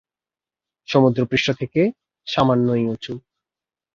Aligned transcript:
এটি 0.77 0.89
সমুদ্র 0.89 1.19
পৃষ্ঠ 1.31 1.47
থেকে 1.59 1.81
সামান্যই 2.27 2.85
উচু। 2.93 3.13